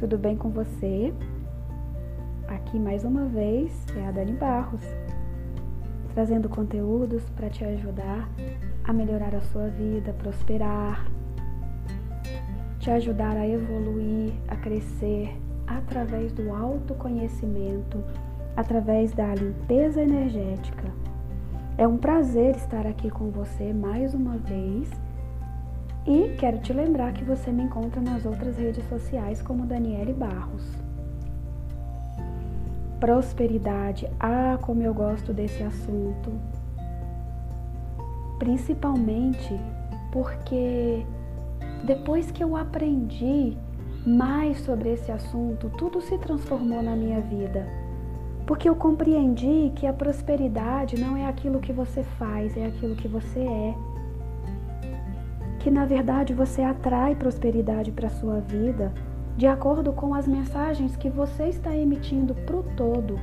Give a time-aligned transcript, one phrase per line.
[0.00, 1.12] tudo bem com você?
[2.48, 4.80] Aqui mais uma vez é a Dani Barros,
[6.14, 8.26] trazendo conteúdos para te ajudar
[8.82, 11.06] a melhorar a sua vida, prosperar,
[12.78, 18.02] te ajudar a evoluir, a crescer através do autoconhecimento,
[18.56, 20.90] através da limpeza energética.
[21.76, 24.90] É um prazer estar aqui com você mais uma vez
[26.10, 30.64] e quero te lembrar que você me encontra nas outras redes sociais como Daniele Barros.
[32.98, 36.32] Prosperidade, ah, como eu gosto desse assunto.
[38.40, 39.56] Principalmente
[40.10, 41.06] porque
[41.84, 43.56] depois que eu aprendi
[44.04, 47.68] mais sobre esse assunto, tudo se transformou na minha vida.
[48.48, 53.06] Porque eu compreendi que a prosperidade não é aquilo que você faz, é aquilo que
[53.06, 53.89] você é
[55.60, 58.92] que na verdade você atrai prosperidade para a sua vida
[59.36, 63.18] de acordo com as mensagens que você está emitindo para o todo.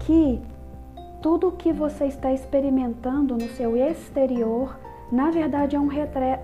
[0.00, 0.40] Que
[1.20, 4.78] tudo o que você está experimentando no seu exterior,
[5.10, 5.88] na verdade é um,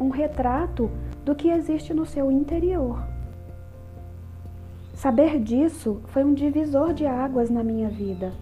[0.00, 0.90] um retrato
[1.24, 3.02] do que existe no seu interior.
[4.94, 8.32] Saber disso foi um divisor de águas na minha vida.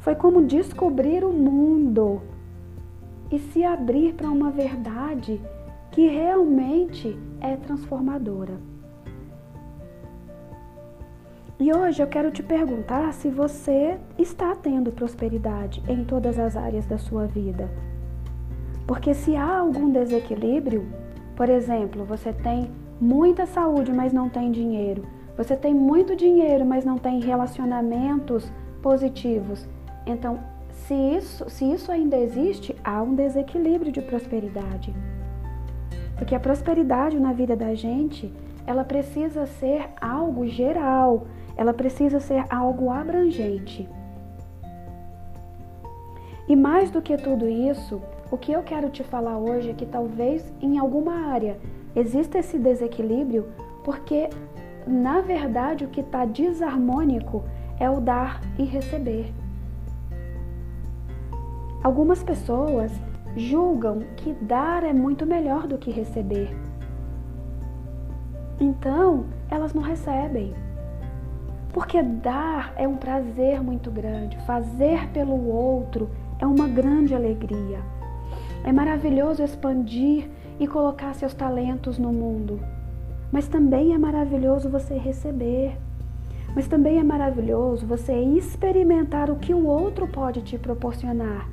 [0.00, 2.22] Foi como descobrir o mundo
[3.32, 5.40] e se abrir para uma verdade
[5.90, 8.60] que realmente é transformadora.
[11.58, 16.84] E hoje eu quero te perguntar se você está tendo prosperidade em todas as áreas
[16.84, 17.70] da sua vida.
[18.86, 20.86] Porque se há algum desequilíbrio,
[21.34, 26.84] por exemplo, você tem muita saúde, mas não tem dinheiro, você tem muito dinheiro, mas
[26.84, 29.66] não tem relacionamentos positivos,
[30.04, 30.38] então
[30.86, 34.94] se isso, se isso ainda existe, há um desequilíbrio de prosperidade.
[36.16, 38.32] Porque a prosperidade na vida da gente,
[38.66, 41.26] ela precisa ser algo geral,
[41.56, 43.88] ela precisa ser algo abrangente.
[46.48, 49.86] E mais do que tudo isso, o que eu quero te falar hoje é que
[49.86, 51.58] talvez em alguma área
[51.94, 53.48] exista esse desequilíbrio,
[53.84, 54.28] porque
[54.86, 57.44] na verdade o que está desarmônico
[57.78, 59.32] é o dar e receber.
[61.82, 62.92] Algumas pessoas
[63.36, 66.56] julgam que dar é muito melhor do que receber.
[68.60, 70.54] Então, elas não recebem.
[71.72, 77.80] Porque dar é um prazer muito grande, fazer pelo outro é uma grande alegria.
[78.64, 82.60] É maravilhoso expandir e colocar seus talentos no mundo.
[83.32, 85.76] Mas também é maravilhoso você receber.
[86.54, 91.48] Mas também é maravilhoso você experimentar o que o outro pode te proporcionar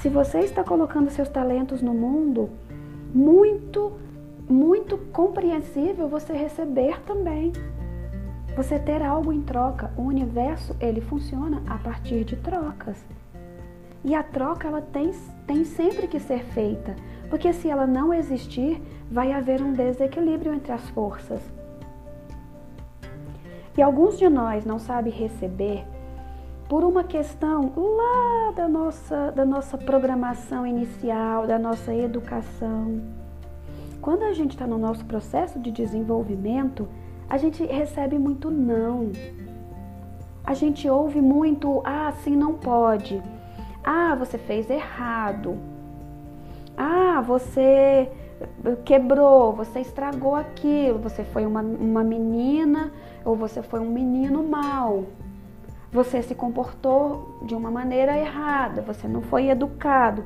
[0.00, 2.48] se você está colocando seus talentos no mundo,
[3.14, 3.92] muito,
[4.48, 7.52] muito compreensível você receber também.
[8.56, 9.92] Você ter algo em troca.
[9.98, 13.04] O universo, ele funciona a partir de trocas.
[14.02, 15.12] E a troca, ela tem,
[15.46, 16.96] tem sempre que ser feita.
[17.28, 18.80] Porque se ela não existir,
[19.10, 21.42] vai haver um desequilíbrio entre as forças.
[23.76, 25.84] E alguns de nós não sabem receber
[26.70, 33.00] por uma questão lá da nossa, da nossa programação inicial, da nossa educação.
[34.00, 36.88] Quando a gente está no nosso processo de desenvolvimento,
[37.28, 39.10] a gente recebe muito não.
[40.44, 43.20] A gente ouve muito, ah, assim não pode.
[43.82, 45.58] Ah, você fez errado.
[46.76, 48.12] Ah, você
[48.84, 52.92] quebrou, você estragou aquilo, você foi uma, uma menina
[53.24, 55.06] ou você foi um menino mau
[55.92, 60.24] você se comportou de uma maneira errada, você não foi educado.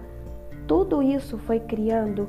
[0.66, 2.28] Tudo isso foi criando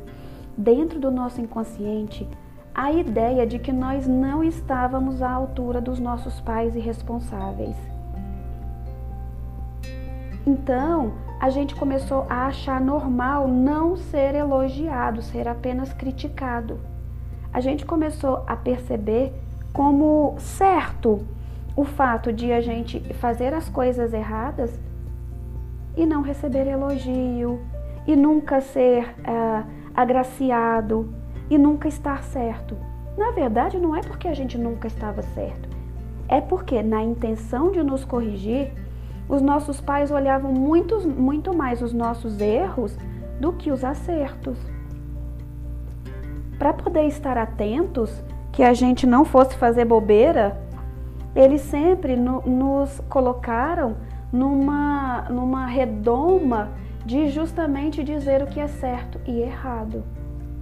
[0.57, 2.27] dentro do nosso inconsciente
[2.73, 7.75] a ideia de que nós não estávamos à altura dos nossos pais irresponsáveis.
[10.45, 16.79] Então, a gente começou a achar normal não ser elogiado, ser apenas criticado.
[17.51, 19.33] A gente começou a perceber
[19.73, 21.25] como certo
[21.75, 24.79] o fato de a gente fazer as coisas erradas
[25.97, 27.59] e não receber elogio,
[28.07, 31.13] e nunca ser uh, agraciado,
[31.49, 32.77] e nunca estar certo.
[33.17, 35.69] Na verdade, não é porque a gente nunca estava certo,
[36.27, 38.71] é porque, na intenção de nos corrigir,
[39.27, 42.97] os nossos pais olhavam muito, muito mais os nossos erros
[43.39, 44.57] do que os acertos.
[46.57, 50.57] Para poder estar atentos, que a gente não fosse fazer bobeira,
[51.35, 53.97] eles sempre no, nos colocaram
[54.31, 56.69] numa, numa redoma
[57.05, 60.03] de justamente dizer o que é certo e errado.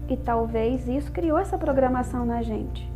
[0.10, 2.92] E talvez isso criou essa programação na gente.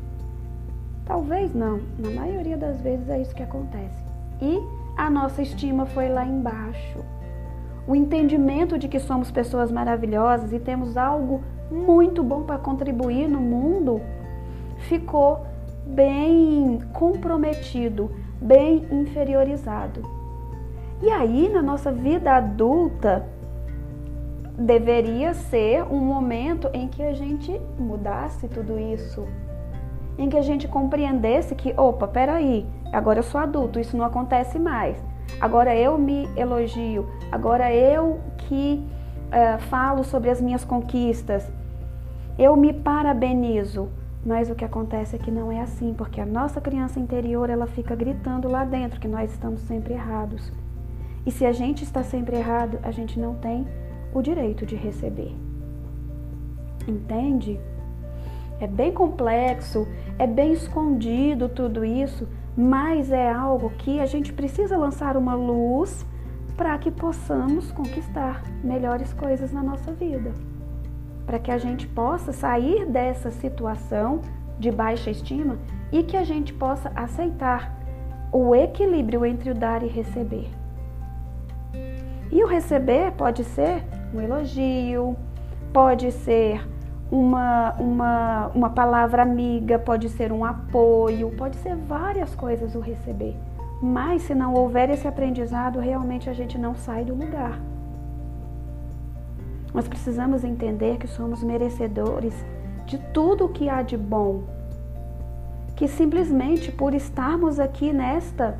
[1.05, 4.03] Talvez não, na maioria das vezes é isso que acontece.
[4.41, 4.61] E
[4.97, 6.99] a nossa estima foi lá embaixo.
[7.87, 11.41] O entendimento de que somos pessoas maravilhosas e temos algo
[11.71, 14.01] muito bom para contribuir no mundo
[14.89, 15.45] ficou
[15.87, 18.11] bem comprometido,
[18.41, 20.01] bem inferiorizado.
[21.01, 23.25] E aí, na nossa vida adulta,
[24.57, 29.25] deveria ser um momento em que a gente mudasse tudo isso,
[30.17, 34.57] em que a gente compreendesse que, opa, peraí, agora eu sou adulto, isso não acontece
[34.57, 34.97] mais.
[35.39, 38.83] Agora eu me elogio, agora eu que
[39.27, 41.47] uh, falo sobre as minhas conquistas,
[42.39, 43.89] eu me parabenizo.
[44.27, 47.65] Mas o que acontece é que não é assim, porque a nossa criança interior ela
[47.65, 50.51] fica gritando lá dentro que nós estamos sempre errados.
[51.25, 53.65] E se a gente está sempre errado, a gente não tem
[54.13, 55.33] o direito de receber.
[56.85, 57.57] Entende?
[58.59, 59.87] É bem complexo,
[60.19, 62.27] é bem escondido tudo isso,
[62.57, 66.05] mas é algo que a gente precisa lançar uma luz
[66.57, 70.33] para que possamos conquistar melhores coisas na nossa vida
[71.27, 74.21] para que a gente possa sair dessa situação
[74.57, 75.59] de baixa estima
[75.91, 77.77] e que a gente possa aceitar
[78.31, 80.49] o equilíbrio entre o dar e receber.
[82.31, 83.83] E o receber pode ser
[84.13, 85.15] um elogio,
[85.71, 86.65] pode ser
[87.11, 93.35] uma, uma, uma palavra amiga, pode ser um apoio, pode ser várias coisas o receber.
[93.81, 97.59] Mas se não houver esse aprendizado, realmente a gente não sai do lugar.
[99.77, 102.33] Nós precisamos entender que somos merecedores
[102.87, 104.41] de tudo o que há de bom.
[105.75, 108.57] Que simplesmente por estarmos aqui nesta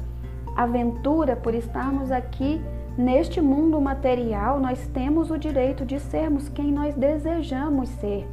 [0.56, 2.62] aventura, por estarmos aqui
[2.96, 8.30] neste mundo material, nós temos o direito de sermos quem nós desejamos ser.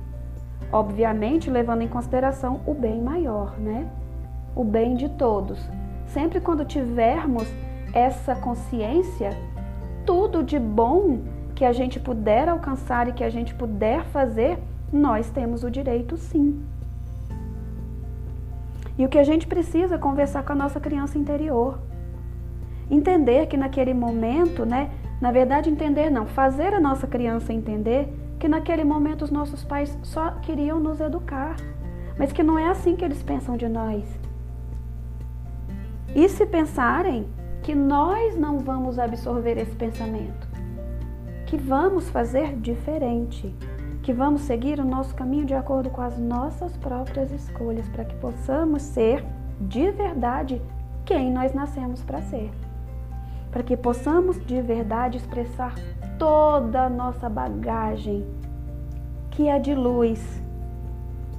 [0.70, 3.88] Obviamente, levando em consideração o bem maior, né?
[4.54, 5.58] O bem de todos.
[6.08, 7.48] Sempre quando tivermos
[7.94, 9.30] essa consciência,
[10.04, 14.58] tudo de bom que a gente puder alcançar e que a gente puder fazer,
[14.92, 16.62] nós temos o direito sim.
[18.96, 21.78] E o que a gente precisa é conversar com a nossa criança interior.
[22.90, 24.90] Entender que naquele momento, né?
[25.20, 28.08] Na verdade, entender não, fazer a nossa criança entender
[28.38, 31.56] que naquele momento os nossos pais só queriam nos educar,
[32.18, 34.04] mas que não é assim que eles pensam de nós.
[36.14, 37.26] E se pensarem
[37.62, 40.53] que nós não vamos absorver esse pensamento,
[41.46, 43.54] que vamos fazer diferente,
[44.02, 48.14] que vamos seguir o nosso caminho de acordo com as nossas próprias escolhas, para que
[48.16, 49.24] possamos ser
[49.60, 50.60] de verdade
[51.04, 52.50] quem nós nascemos para ser.
[53.50, 55.74] Para que possamos de verdade expressar
[56.18, 58.26] toda a nossa bagagem,
[59.30, 60.42] que é de luz,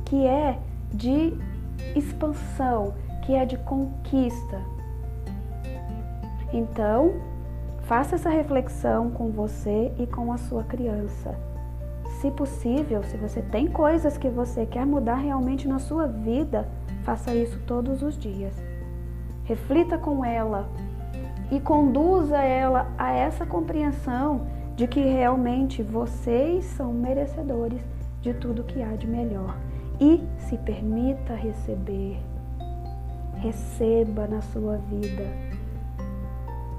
[0.05, 0.57] que é
[0.93, 1.33] de
[1.95, 2.93] expansão,
[3.25, 4.61] que é de conquista.
[6.53, 7.13] Então,
[7.87, 11.35] Faça essa reflexão com você e com a sua criança.
[12.19, 16.67] Se possível, se você tem coisas que você quer mudar realmente na sua vida,
[17.03, 18.55] faça isso todos os dias.
[19.43, 20.67] Reflita com ela
[21.51, 27.81] e conduza ela a essa compreensão de que realmente vocês são merecedores
[28.19, 29.55] de tudo que há de melhor.
[30.01, 32.17] E se permita receber.
[33.35, 35.54] Receba na sua vida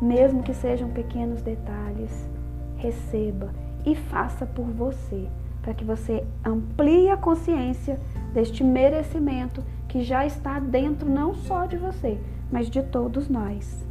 [0.01, 2.29] mesmo que sejam pequenos detalhes,
[2.77, 3.51] receba
[3.85, 5.29] e faça por você,
[5.63, 7.99] para que você amplie a consciência
[8.33, 12.19] deste merecimento que já está dentro não só de você,
[12.51, 13.85] mas de todos nós.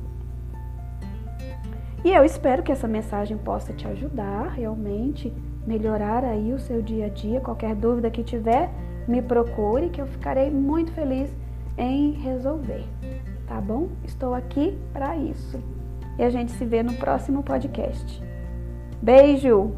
[2.04, 5.34] E eu espero que essa mensagem possa te ajudar realmente
[5.66, 7.42] melhorar aí o seu dia a dia.
[7.42, 8.70] Qualquer dúvida que tiver,
[9.08, 11.36] me procure que eu ficarei muito feliz
[11.76, 12.86] em resolver.
[13.48, 13.90] Tá bom?
[14.04, 15.60] Estou aqui para isso
[16.18, 18.22] e a gente se vê no próximo podcast.
[19.02, 19.74] Beijo!